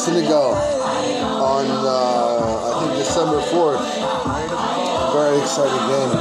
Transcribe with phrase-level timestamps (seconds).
[0.00, 0.56] Senegal
[1.44, 3.84] on uh, I think December 4th.
[5.12, 6.12] Very exciting game.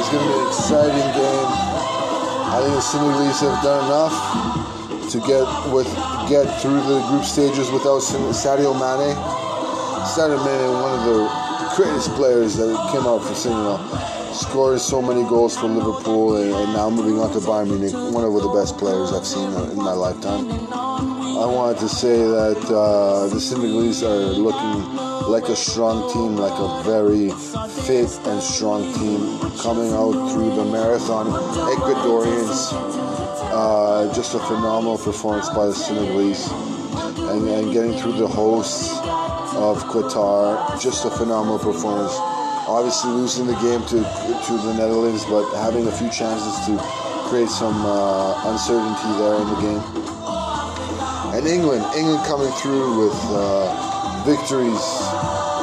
[0.00, 1.48] It's going to be an exciting game.
[2.48, 4.16] I think the Senegalese have done enough
[5.12, 5.44] to get
[5.76, 5.92] with
[6.32, 9.12] get through the group stages without Sadio Mane.
[10.08, 13.78] Sadio Mane, one of the greatest players that came out from Senegal,
[14.34, 18.22] scored so many goals for Liverpool and, and now moving on to Bayern Munich, one
[18.22, 20.50] of the best players I've seen in my lifetime.
[20.70, 24.94] I wanted to say that uh, the Senegalese are looking
[25.32, 27.30] like a strong team, like a very
[27.88, 31.28] fit and strong team coming out through the marathon.
[31.76, 32.72] Ecuadorians,
[33.56, 36.46] uh, just a phenomenal performance by the Senegalese,
[37.30, 38.90] and, and getting through the hosts
[39.56, 42.14] of Qatar, just a phenomenal performance.
[42.66, 46.78] Obviously losing the game to to the Netherlands, but having a few chances to
[47.28, 49.82] create some uh, uncertainty there in the game.
[51.34, 54.84] And England, England coming through with uh, victories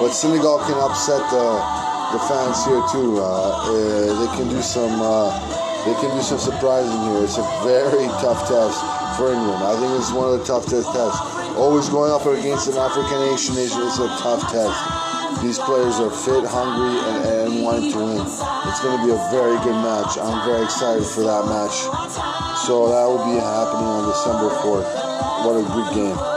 [0.00, 1.84] but Senegal can upset the
[2.16, 3.20] the fans here too.
[3.20, 5.28] Uh, uh, they can do some uh,
[5.84, 7.24] they can do some surprising here.
[7.24, 8.80] It's a very tough test
[9.20, 9.60] for England.
[9.60, 11.20] I think it's one of the toughest tests.
[11.60, 14.80] Always going up against an African nation is a tough test.
[15.44, 18.24] These players are fit, hungry, and, and wanting to win.
[18.24, 20.16] It's going to be a very good match.
[20.16, 21.76] I'm very excited for that match.
[22.64, 24.88] So that will be happening on December 4th.
[25.44, 26.35] What a good game.